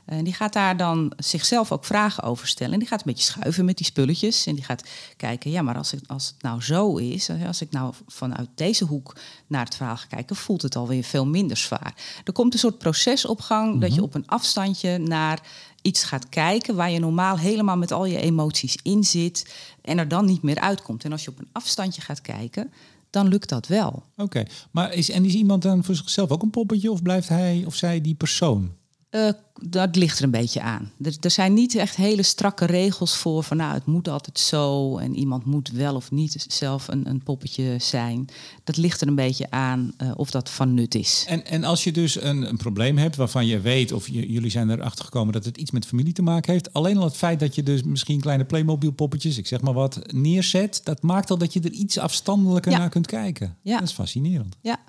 [0.06, 2.74] En die gaat daar dan zichzelf ook vragen over stellen.
[2.74, 4.46] En die gaat een beetje schuiven met die spulletjes.
[4.46, 7.30] En die gaat kijken, ja, maar als, het als het nou zo is...
[7.46, 9.16] als ik nou vanuit deze hoek
[9.48, 10.36] naar het verhaal ga kijken...
[10.36, 11.94] voelt het alweer veel minder zwaar.
[12.24, 13.82] Er komt een soort proces op gang...
[13.82, 15.40] dat je op een afstandje naar
[15.82, 16.76] iets gaat kijken...
[16.76, 19.54] waar je normaal helemaal met al je emoties in zit...
[19.84, 21.04] en er dan niet meer uitkomt.
[21.04, 22.72] En als je op een afstandje gaat kijken,
[23.10, 24.04] dan lukt dat wel.
[24.16, 27.64] Oké, maar is, en is iemand dan voor zichzelf ook een poppetje of blijft hij
[27.66, 28.72] of zij die persoon?
[29.14, 29.30] Eh,
[29.62, 30.92] dat ligt er een beetje aan.
[31.04, 34.98] Er, er zijn niet echt hele strakke regels voor van nou, het moet altijd zo
[34.98, 38.28] en iemand moet wel of niet zelf een, een poppetje zijn.
[38.64, 41.26] Dat ligt er een beetje aan eh, of dat van nut is.
[41.28, 44.52] En, en als je dus een, een probleem hebt waarvan je weet, of je, jullie
[44.52, 47.40] zijn erachter gekomen dat het iets met familie te maken heeft, alleen al het feit
[47.40, 51.38] dat je dus misschien kleine Playmobil poppetjes, ik zeg maar wat, neerzet, dat maakt al
[51.38, 52.78] dat je er iets afstandelijker Ja.
[52.78, 53.58] naar kunt kijken.
[53.62, 53.80] Ja.
[53.80, 54.56] Dat is fascinerend.
[54.62, 54.80] Ja.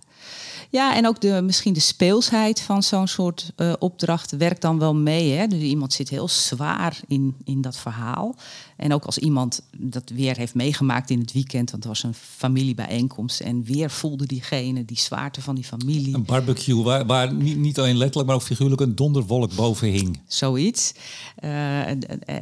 [0.75, 4.95] Ja, en ook de, misschien de speelsheid van zo'n soort eh, opdracht werkt dan wel
[4.95, 5.33] mee.
[5.33, 5.47] Hè?
[5.47, 8.35] Dus iemand zit heel zwaar in, in dat verhaal.
[8.77, 12.15] En ook als iemand dat weer heeft meegemaakt in het weekend, want het was een
[12.15, 13.41] familiebijeenkomst.
[13.41, 16.15] En weer voelde diegene die zwaarte van die familie.
[16.15, 20.21] Een barbecue waar, waar niet, niet alleen letterlijk, maar ook figuurlijk een donderwolk boven hing.
[20.27, 20.93] Zoiets.
[21.37, 21.89] Eh,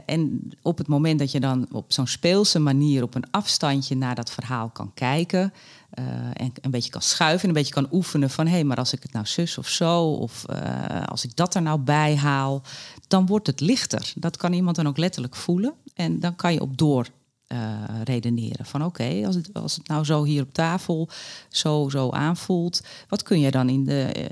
[0.07, 4.15] en op het moment dat je dan op zo'n speelse manier op een afstandje naar
[4.15, 5.53] dat verhaal kan kijken.
[5.93, 8.93] Eh, en een beetje kan schuiven en een beetje kan oefenen van hé, maar als
[8.93, 12.63] ik het nou zus of zo, of eh, als ik dat er nou bij haal,
[13.09, 14.13] dan wordt het lichter.
[14.17, 15.75] Dat kan iemand dan ook letterlijk voelen.
[15.95, 17.07] En dan kan je op door
[17.47, 17.59] eh,
[18.05, 18.67] redeneren.
[18.67, 21.09] Van oké, als, het, als het nou zo hier op tafel
[21.49, 24.31] zo, zo aanvoelt, wat kun je dan in de,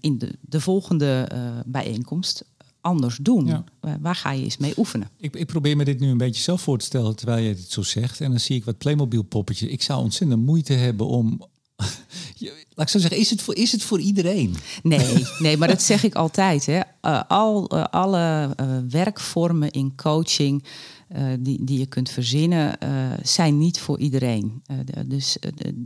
[0.00, 1.28] in de, de volgende
[1.66, 2.44] bijeenkomst
[2.82, 3.46] anders doen?
[3.46, 3.64] Ja.
[4.00, 5.10] Waar ga je eens mee oefenen?
[5.16, 7.70] Ik, ik probeer me dit nu een beetje zelf voor te stellen terwijl je het
[7.70, 8.20] zo zegt.
[8.20, 9.68] En dan zie ik wat Playmobil poppetjes.
[9.70, 11.40] Ik zou ontzettend moeite hebben om...
[12.36, 14.56] Je- Laat ik zo zeggen, is het voor, is het voor iedereen?
[14.82, 16.66] Nee, nee, maar dat zeg ik altijd.
[16.66, 16.80] Hè.
[17.00, 20.64] Eh, al, eh, alle eh, werkvormen in coaching
[21.12, 22.90] eh, die, die je kunt verzinnen, eh,
[23.22, 24.62] zijn niet voor iedereen.
[24.66, 25.84] Eh, de- dus de-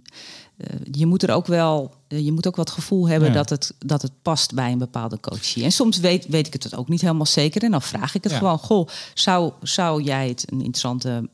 [0.90, 3.34] je moet er ook wel, je moet ook wat gevoel hebben Ja.
[3.34, 5.64] dat, het, dat het past bij een bepaalde coachie.
[5.64, 7.62] En soms weet, weet ik het ook niet helemaal zeker.
[7.62, 8.38] En dan vraag ik het Ja.
[8.38, 11.28] gewoon: Goh, zou, zou jij het een interessante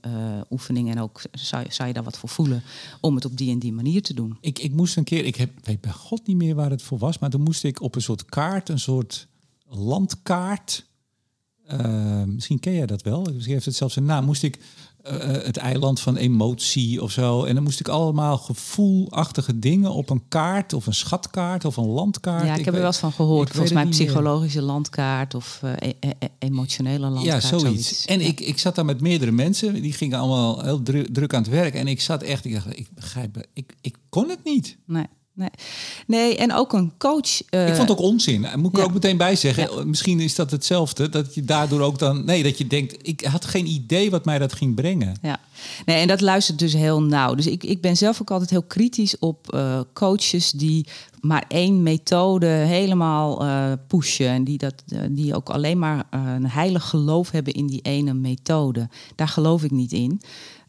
[0.50, 2.62] oefening en ook zou, zou je daar wat voor voelen
[3.00, 4.37] om het op die en die manier te doen?
[4.40, 6.98] Ik, ik moest een keer, ik heb, weet bij god niet meer waar het voor
[6.98, 9.26] was, maar toen moest ik op een soort kaart, een soort
[9.68, 10.85] landkaart.
[11.79, 13.27] Eh, misschien ken jij dat wel.
[13.33, 14.25] Misschien heeft het zelfs een naam.
[14.25, 14.59] Moest ik
[15.03, 17.45] eh, eh, het eiland van emotie of zo.
[17.45, 21.87] En dan moest ik allemaal gevoelachtige dingen op een kaart of een schatkaart of een
[21.87, 22.47] landkaart.
[22.47, 23.51] Ja, ik, heb er wel eens van gehoord.
[23.51, 23.93] Volgens mij meer.
[23.93, 27.45] psychologische landkaart of e- e- e- emotionele Ja, landkaart.
[27.45, 28.05] zoiets.
[28.05, 28.27] En Ja.
[28.27, 29.83] ik, ik zat daar met meerdere mensen.
[29.83, 31.75] Die gingen allemaal heel dru- druk aan het werk.
[31.75, 34.77] En ik zat echt, ik dacht, ik begrijp, ik, ik kon het niet.
[34.87, 35.07] Nee.
[35.35, 35.49] Nee.
[36.07, 37.42] nee, en ook een coach.
[37.51, 38.47] Uh, ik vond het ook onzin.
[38.57, 39.88] Moet ik er ook meteen bij zeggen.
[39.88, 41.09] Misschien is dat hetzelfde.
[41.09, 42.25] Dat je daardoor ook dan.
[42.25, 42.97] Nee, dat je denkt.
[43.03, 45.16] Ik had geen idee wat mij dat ging brengen.
[45.23, 45.40] Ja,
[45.87, 47.35] nee, en dat luistert dus heel nauw.
[47.35, 50.87] Dus ik, ik ben zelf ook altijd heel kritisch op uh, coaches die
[51.21, 54.29] maar één methode helemaal uh, pushen.
[54.29, 54.75] En die, dat,
[55.11, 58.88] die ook alleen maar een heilig geloof hebben in die ene methode.
[59.14, 60.21] Daar geloof ik niet in.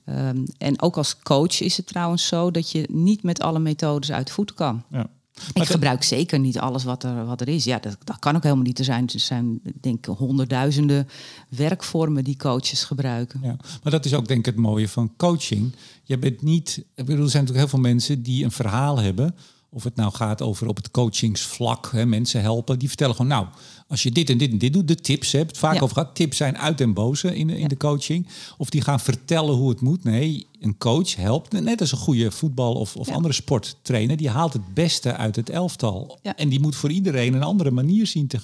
[0.06, 4.12] Um, en ook als coach is het trouwens zo dat je niet met alle methodes
[4.12, 4.84] uit voet kan.
[4.92, 5.10] Ja.
[5.54, 7.64] Ik gebruik zeker niet alles wat er, wat er is.
[7.64, 8.80] Ja, dat, dat kan ook helemaal niet.
[8.80, 11.08] Er zijn, er zijn denk ik honderdduizenden
[11.50, 13.40] werkvormen die coaches gebruiken.
[13.44, 15.76] Ja, maar dat is ook denk ik het mooie van coaching.
[16.04, 16.86] Je bent niet.
[16.96, 19.36] Ik bedoel, er zijn natuurlijk heel veel mensen die een verhaal hebben
[19.74, 22.80] of het nou gaat over op het coachingsvlak, hè, mensen helpen.
[22.80, 23.48] Die vertellen gewoon, nou,
[23.88, 26.16] als je dit en dit en dit doet, de tips, hè, het vaak over gaat.
[26.16, 28.28] Tips zijn uit en boze in, in de coaching.
[28.58, 30.04] Of die gaan vertellen hoe het moet.
[30.04, 34.54] Nee, een coach helpt, net als een goede voetbal- of, of andere sporttrainer, die haalt
[34.54, 36.20] het beste uit het elftal.
[36.36, 38.40] En die moet voor iedereen een andere manier zien te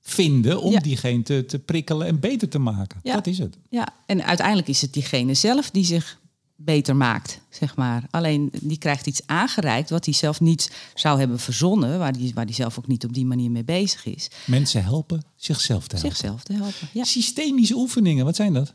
[0.00, 3.00] vinden om diegene te, te prikkelen en beter te maken.
[3.02, 3.56] Dat is het.
[3.68, 6.18] Ja, en uiteindelijk is het diegene zelf die zich
[6.56, 8.02] beter maakt, zeg maar.
[8.10, 12.46] Alleen die krijgt iets aangereikt wat hij zelf niet zou hebben verzonnen, waar hij waar
[12.46, 14.30] die zelf ook niet op die manier mee bezig is.
[14.46, 16.16] Mensen helpen zichzelf te helpen.
[16.16, 16.88] Zichzelf te helpen.
[16.92, 17.04] Ja.
[17.04, 18.72] Systemische oefeningen, wat zijn dat?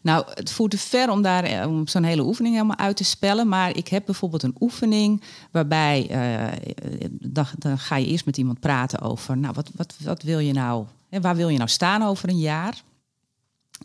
[0.00, 3.04] Nou, het voert te ver om daar eh, om zo'n hele oefening helemaal uit te
[3.04, 3.48] spellen.
[3.48, 8.60] Maar ik heb bijvoorbeeld een oefening waarbij uh, dan, dan, ga je eerst met iemand
[8.60, 10.86] praten over, nou, wat, wat, wat wil je nou?
[11.08, 12.82] Hè, waar wil je nou staan over een jaar?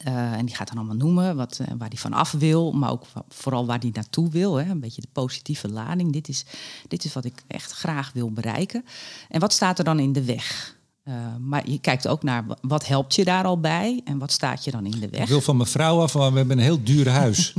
[0.08, 2.92] Uh, en die gaat dan allemaal noemen wat, uh, waar hij van af wil, maar
[2.92, 4.56] ook vooral waar hij naartoe wil.
[4.56, 4.70] Hè.
[4.70, 6.14] Een beetje de positieve lading.
[6.14, 6.46] Dit is,
[6.88, 8.86] dit is wat ik echt graag wil bereiken.
[9.30, 10.76] En wat staat er dan in de weg?
[11.04, 14.64] Uh, maar je kijkt ook naar wat helpt je daar al bij en wat staat
[14.64, 15.22] je dan in de weg.
[15.22, 17.54] Ik wil van mijn vrouw af, want we hebben een heel duur huis.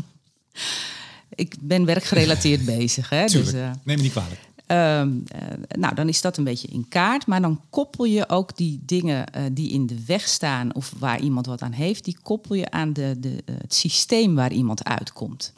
[1.34, 3.08] ik ben werkgerelateerd bezig.
[3.08, 4.40] Hè, dus, Neem me niet kwalijk.
[4.66, 7.26] Ehm, eh, nou, dan is dat een beetje in kaart.
[7.26, 11.20] Maar dan koppel je ook die dingen uh, die in de weg staan of waar
[11.20, 14.84] iemand wat aan heeft, die koppel je aan de, de, eh, het systeem waar iemand
[14.84, 15.52] uitkomt.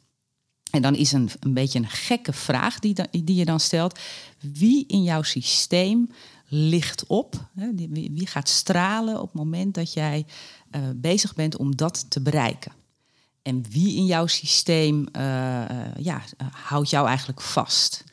[0.71, 3.99] En dan is een, een beetje een gekke vraag die, die je dan stelt.
[4.41, 6.11] Wie in jouw systeem
[6.49, 7.49] ligt op?
[7.55, 7.75] Hè?
[7.91, 10.27] Wie, gaat stralen op het moment dat jij
[10.95, 12.73] bezig bent om dat te bereiken?
[13.43, 15.65] En wie in jouw systeem uh,
[15.97, 18.05] ja, houdt jou eigenlijk vast?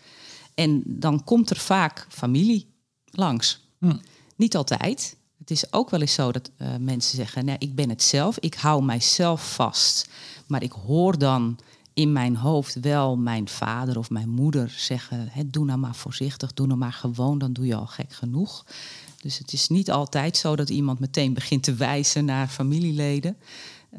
[0.55, 2.73] En dan komt er vaak familie
[3.05, 3.69] langs.
[3.79, 3.97] Hm.
[4.35, 5.17] Niet altijd.
[5.37, 8.39] Het is ook wel eens zo dat uh, mensen zeggen: nee, ik ben het zelf,
[8.39, 10.09] ik hou mijzelf vast.
[10.47, 11.57] Maar ik hoor dan
[11.93, 16.67] in mijn hoofd wel mijn vader of mijn moeder zeggen: doe nou maar voorzichtig, doe
[16.67, 18.65] nou maar gewoon, dan doe je al gek genoeg.
[19.21, 23.37] Dus het is niet altijd zo dat iemand meteen begint te wijzen naar familieleden.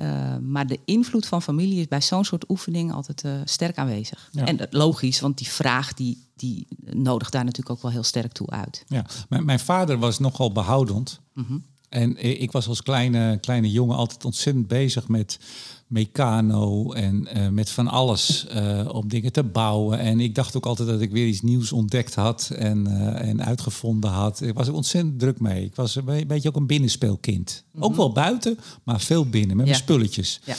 [0.00, 4.28] Uh, maar de invloed van familie is bij zo'n soort oefening altijd uh, sterk aanwezig.
[4.32, 4.44] Ja.
[4.44, 8.50] En logisch, want die vraag die, die nodigt daar natuurlijk ook wel heel sterk toe
[8.50, 8.84] uit.
[8.86, 11.20] Ja, mijn, mijn vader was nogal behoudend.
[11.32, 11.64] Mm -hmm.
[11.88, 15.38] En ik was als kleine, kleine jongen altijd ontzettend bezig met
[15.86, 19.98] mecano en uh, met van alles uh, om dingen te bouwen.
[19.98, 23.44] En ik dacht ook altijd dat ik weer iets nieuws ontdekt had en, uh, en
[23.44, 24.40] uitgevonden had.
[24.40, 25.64] Ik was er ontzettend druk mee.
[25.64, 27.64] Ik was een beetje ook een binnenspeelkind.
[27.64, 27.90] Mm -hmm.
[27.90, 29.72] Ook wel buiten, maar veel binnen met ja.
[29.72, 30.40] mijn spulletjes.
[30.44, 30.54] Ja.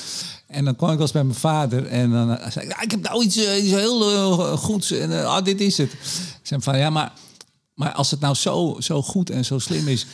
[0.48, 3.02] En dan kwam ik wel eens bij mijn vader en dan zei ik, ik heb
[3.02, 5.92] nou iets, iets heel goeds en ah, dit is het.
[5.92, 7.14] Ik zei van, ja, maar,
[7.74, 10.06] maar als het nou zo, zo goed en zo slim is,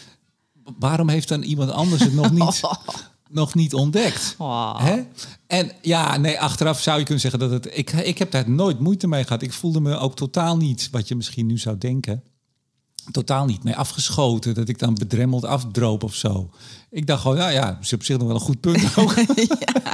[0.80, 2.62] waarom heeft dan iemand anders het nog niet
[3.34, 4.36] nog niet ontdekt.
[4.38, 4.80] Oh.
[4.80, 5.02] Hè?
[5.48, 7.78] En ja, nee, achteraf zou je kunnen zeggen dat het.
[7.78, 9.42] Ik, ik heb daar nooit moeite mee gehad.
[9.42, 12.24] Ik voelde me ook totaal niet wat je misschien nu zou denken.
[13.12, 14.54] Totaal niet mee afgeschoten.
[14.54, 16.50] Dat ik dan bedremmeld afdroop of zo.
[16.94, 19.16] Ik dacht gewoon, nou ja, is op zich nog wel een goed punt ook.
[19.60, 19.94] ja.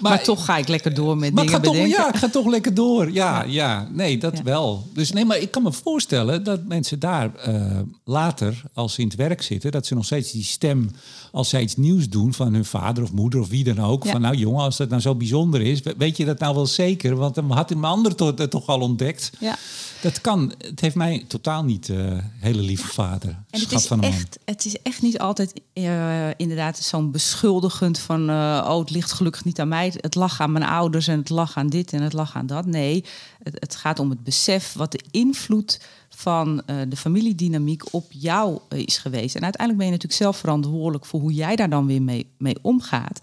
[0.00, 2.46] maar, toch ga ik lekker door met maar dingen ga toch, Ja, ik ga toch
[2.46, 3.12] lekker door.
[3.12, 3.88] Ja, ja.
[3.92, 4.42] nee, dat ja.
[4.42, 4.88] wel.
[4.94, 9.06] Dus nee, maar ik kan me voorstellen dat mensen daar uh, later, als ze in
[9.06, 9.70] het werk zitten...
[9.70, 10.90] dat ze nog steeds die stem,
[11.32, 12.34] als zij iets nieuws doen...
[12.34, 14.06] van hun vader of moeder of wie dan ook...
[14.06, 15.80] van nou jongen, als dat nou zo bijzonder is...
[15.96, 17.16] weet je dat nou wel zeker?
[17.16, 19.30] Want dan had een ander toch, toch al ontdekt.
[19.38, 19.58] Ja.
[20.00, 20.52] Dat kan.
[20.58, 23.28] Het heeft mij totaal niet, uh, hele lieve vader.
[23.50, 25.60] En het is, van echt, het is echt niet altijd...
[25.74, 28.30] Uh, uh, inderdaad zo'n beschuldigend van...
[28.30, 29.92] Uh, oh, het ligt gelukkig niet aan mij.
[29.96, 32.66] Het lag aan mijn ouders en het lag aan dit en het lag aan dat.
[32.66, 33.04] Nee,
[33.42, 38.98] het, het gaat om het besef wat de invloed van de familiedynamiek op jou is
[38.98, 39.34] geweest.
[39.34, 41.06] En uiteindelijk ben je natuurlijk zelf verantwoordelijk...
[41.06, 43.20] voor hoe jij daar dan weer mee, mee omgaat.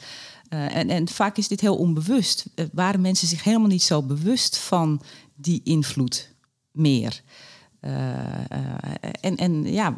[0.49, 2.45] en, en vaak is dit heel onbewust.
[2.73, 5.01] waren mensen zich helemaal niet zo bewust van
[5.35, 6.35] die invloed
[6.77, 7.21] meer...
[9.21, 9.97] en, en ja,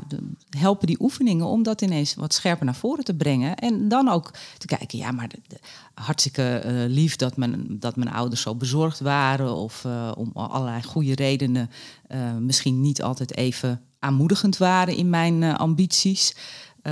[0.58, 3.56] helpen die oefeningen om dat ineens wat scherper naar voren te brengen.
[3.56, 5.30] En dan ook te kijken, ja, maar
[5.94, 9.56] hartstikke lief dat mijn, dat mijn ouders zo bezorgd waren.
[9.56, 11.70] Of om allerlei goede redenen
[12.40, 16.36] misschien niet altijd even aanmoedigend waren in mijn ambities.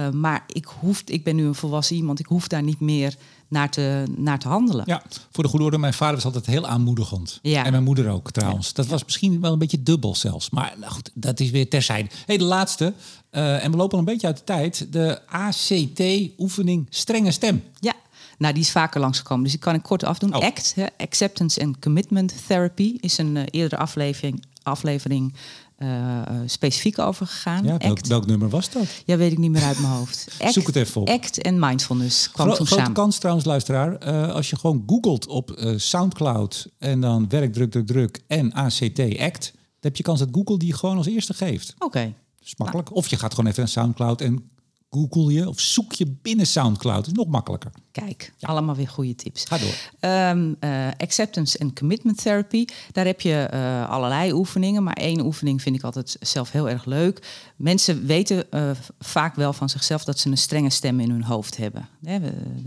[0.10, 3.16] Maar ik, hoef, ik ben nu een volwassen iemand, ik hoef daar niet meer
[3.48, 4.84] naar te, naar te handelen.
[4.88, 7.40] Ja, voor de goede orde, mijn vader was altijd heel aanmoedigend.
[7.42, 7.66] Ja.
[7.66, 8.74] En mijn moeder ook trouwens.
[8.74, 10.50] Dat was misschien wel een beetje dubbel zelfs.
[10.50, 12.10] Maar nou goed, dat is weer terzijde.
[12.26, 12.94] hey, de laatste.
[13.32, 14.88] Uh, en we lopen al een beetje uit de tijd.
[14.92, 17.64] De ACT-oefening strenge stem.
[17.80, 17.94] Ja,
[18.38, 20.36] nou, die is vaker langsgekomen, dus die kan ik kort afdoen.
[20.36, 20.44] Oh.
[20.44, 25.34] ACT, Acceptance and Commitment Therapy, is een uh, eerdere aflevering, aflevering
[25.78, 27.64] uh, specifiek over gegaan.
[27.64, 28.88] Ja, welk, welk, nummer was dat?
[29.06, 30.28] Ja, weet ik niet meer uit mijn hoofd.
[30.40, 31.10] Act, Zoek het even op.
[31.10, 32.98] Act en mindfulness kwam Gro toen grote samen.
[32.98, 34.08] kans trouwens, luisteraar.
[34.08, 38.54] Uh, als je gewoon googelt op uh, Soundcloud en dan werk, druk, druk, druk en
[38.54, 41.74] ACT Act, dan heb je kans dat Google die gewoon als eerste geeft.
[41.76, 41.86] Oké.
[41.86, 42.06] Okay.
[42.38, 42.88] Dat is makkelijk.
[42.88, 43.00] Nou.
[43.00, 44.50] Of je gaat gewoon even naar Soundcloud en
[44.90, 46.98] Google je of zoek je binnen SoundCloud.
[46.98, 47.72] Dat is nog makkelijker.
[47.92, 48.48] Kijk, ja.
[48.48, 49.46] allemaal weer goede tips.
[49.46, 50.10] Ga door.
[50.12, 52.66] Um, uh, acceptance and commitment therapy.
[52.92, 54.84] Daar heb je uh, allerlei oefeningen.
[54.84, 57.28] Maar één oefening vind ik altijd zelf heel erg leuk.
[57.56, 61.58] Mensen weten uh, vaak wel van zichzelf dat ze een strenge stem in hun hoofd
[61.58, 61.90] hebben.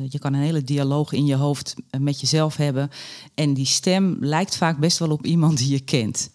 [0.08, 2.90] Je kan een hele dialoog in je hoofd met jezelf hebben.
[3.34, 6.30] En die stem lijkt vaak best wel op iemand die je kent.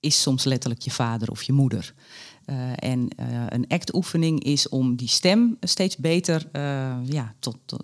[0.00, 1.94] Is soms letterlijk je vader of je moeder.
[2.50, 7.82] Uh, en uh, een act-oefening is om die stem steeds beter uh, ja, tot, tot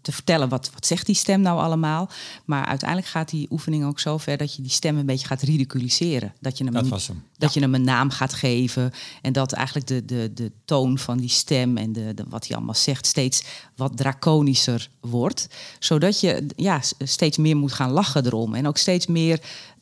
[0.00, 2.10] te vertellen wat, wat zegt die stem nou allemaal.
[2.44, 5.42] Maar uiteindelijk gaat die oefening ook zo ver dat je die stem een beetje gaat
[5.42, 6.34] ridiculiseren.
[6.40, 7.22] Dat je hem, dat was hem.
[7.36, 7.60] Dat ja.
[7.60, 8.92] je hem een naam gaat geven.
[9.22, 12.56] En dat eigenlijk de, de, de toon van die stem en de, de, wat hij
[12.56, 13.44] allemaal zegt steeds
[13.76, 15.48] wat draconischer wordt.
[15.78, 18.54] Zodat je ja, steeds meer moet gaan lachen erom.
[18.54, 19.40] En ook steeds meer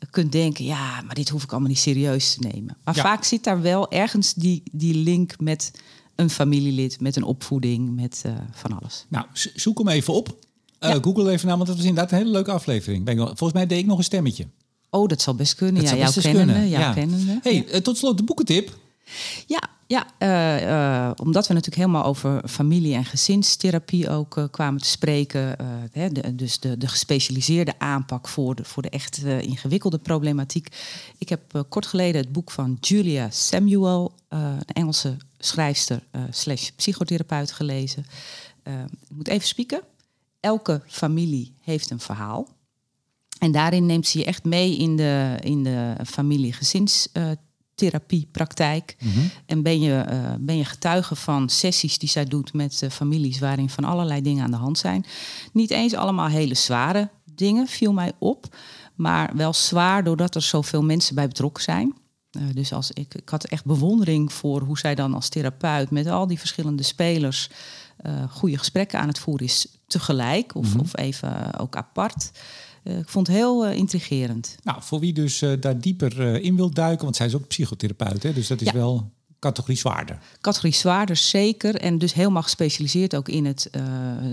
[0.09, 2.77] kunt denken, ja, maar dit hoef ik allemaal niet serieus te nemen.
[2.83, 3.01] Maar ja.
[3.01, 5.71] vaak zit daar wel ergens die, die link met
[6.15, 9.05] een familielid, met een opvoeding, met uh, van alles.
[9.07, 10.27] Nou, zoek hem even op.
[10.29, 10.99] Uh, ja.
[11.01, 13.05] Google even naar, want dat was inderdaad een hele leuke aflevering.
[13.05, 14.47] Ben ik, volgens mij deed ik nog een stemmetje.
[14.89, 15.85] Oh, dat zal best kunnen.
[15.85, 16.53] Dat ja, kennende.
[16.53, 16.69] Kunnen.
[16.69, 16.93] Ja.
[16.93, 17.39] kennende.
[17.41, 18.77] Hey, uh, tot slot de boekentip.
[19.47, 24.81] Ja, ja uh, uh, omdat we natuurlijk helemaal over familie- en gezinstherapie ook uh, kwamen
[24.81, 25.57] te spreken.
[26.33, 30.67] Dus de, de, gespecialiseerde aanpak voor de, voor de echt ingewikkelde problematiek.
[31.17, 38.05] Ik heb kort geleden het boek van Julia Samuel, een Engelse schrijfster slash psychotherapeut, gelezen.
[39.09, 39.81] ik moet even spieken.
[40.39, 42.47] Elke familie heeft een verhaal.
[43.39, 45.95] En daarin neemt ze je echt mee in de, in de
[47.89, 48.95] familie-gezinstherapiepraktijk.
[48.99, 49.31] Mm -hmm.
[49.45, 53.39] En ben je, uh, ben je getuige van sessies die zij doet met uh, families
[53.39, 55.05] waarin van allerlei dingen aan de hand zijn.
[55.53, 58.55] Niet eens allemaal hele zware dingen, viel mij op.
[58.95, 61.93] Maar wel zwaar doordat er zoveel mensen bij betrokken zijn.
[62.37, 66.07] Uh, dus als ik, ik had echt bewondering voor hoe zij dan als therapeut met
[66.07, 67.49] al die verschillende spelers
[68.29, 70.79] goede gesprekken aan het voeren is tegelijk of, mm -hmm.
[70.79, 72.31] of even ook apart.
[72.83, 74.55] Uh, ik vond het heel uh, intrigerend.
[74.63, 78.23] Nou, voor wie dus uh, daar dieper in wil duiken, want zij is ook psychotherapeut,
[78.23, 78.73] hè, dus dat is ja.
[78.73, 80.19] wel categorie zwaarder.
[80.41, 81.75] Categorie zwaarder, zeker.
[81.75, 83.69] En dus helemaal gespecialiseerd ook in het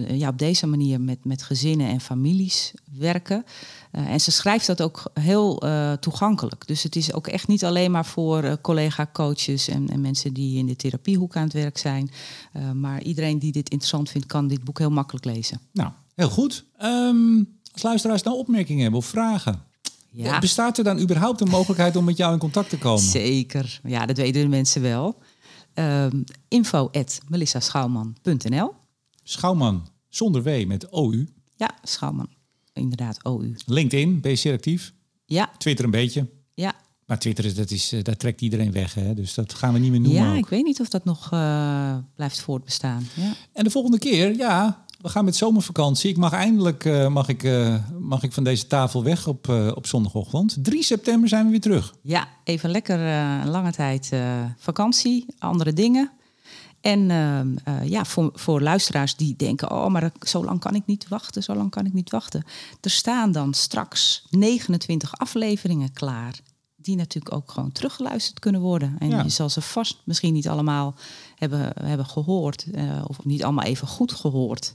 [0.09, 3.45] ja, op deze manier met, met gezinnen en families werken.
[3.91, 5.63] en ze schrijft dat ook heel
[6.01, 6.67] toegankelijk.
[6.67, 10.67] Dus het is ook echt niet alleen maar voor collega-coaches en, en, mensen die in
[10.67, 12.11] de therapiehoek aan het werk zijn.
[12.75, 15.61] maar iedereen die dit interessant vindt, kan dit boek heel makkelijk lezen.
[15.73, 16.65] Nou, heel goed.
[16.83, 17.60] Um...
[17.81, 19.63] Als luisteraars nou opmerkingen hebben of vragen,
[20.11, 20.39] ja.
[20.39, 23.03] bestaat er dan überhaupt een mogelijkheid om met jou in contact te komen?
[23.03, 25.19] Zeker, ja, dat weten de mensen wel.
[25.75, 26.91] Um, info
[29.23, 31.29] Schouwman, zonder W, met OU.
[31.57, 32.29] Ja, Schouwman,
[32.73, 33.55] inderdaad, OU.
[33.67, 34.93] LinkedIn, ben je zeer actief?
[35.25, 35.51] Ja.
[35.59, 36.29] Twitter een beetje?
[36.55, 36.75] Ja.
[37.07, 39.15] Maar Twitter, is, dat, is, dat trekt iedereen weg, hè?
[39.15, 40.23] dus dat gaan we niet meer noemen.
[40.23, 40.39] Ja, ook.
[40.39, 43.07] ik weet niet of dat nog uh, blijft voortbestaan.
[43.15, 43.33] Ja.
[43.53, 46.11] En de volgende keer, ja, we gaan met zomervakantie.
[46.11, 49.73] Ik mag eindelijk uh, mag ik, uh, mag ik van deze tafel weg op, uh,
[49.75, 50.57] op zondagochtend.
[50.65, 51.95] 3 september zijn we weer terug.
[52.03, 52.99] Ja, even lekker
[53.47, 54.13] lange tijd
[54.57, 56.11] vakantie, andere dingen.
[56.81, 57.09] En
[57.85, 61.55] ja, voor, voor luisteraars die denken: oh, maar zo lang kan ik niet wachten, zo
[61.55, 62.45] lang kan ik niet wachten.
[62.81, 66.41] Er staan dan straks 29 afleveringen klaar.
[66.77, 68.97] Die natuurlijk ook gewoon teruggeluisterd kunnen worden.
[68.99, 69.23] En ja.
[69.23, 70.95] je zal ze vast misschien niet allemaal
[71.35, 72.67] hebben, hebben gehoord.
[73.07, 74.75] of niet allemaal even goed gehoord.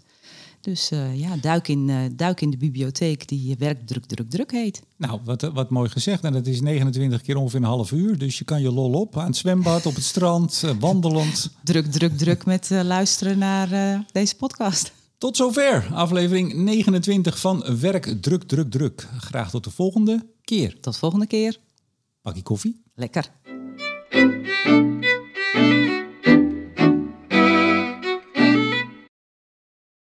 [0.65, 4.51] Dus uh, ja, duik in, uh, duik in de bibliotheek die werk druk, druk, druk
[4.51, 4.81] heet.
[4.97, 6.23] Nou, wat, wat mooi gezegd.
[6.23, 8.17] En dat is 29 keer ongeveer een half uur.
[8.17, 11.49] Dus je kan je lol op aan het zwembad, op het strand, uh, wandelend.
[11.63, 14.93] druk, druk, druk met luisteren naar deze podcast.
[15.17, 19.09] Tot zover, aflevering 29 van Werk Druk, Druk, Druk.
[19.17, 20.79] Graag tot de volgende keer.
[20.79, 21.57] Tot volgende keer.
[22.21, 22.81] Pak je koffie?
[22.95, 23.31] Lekker.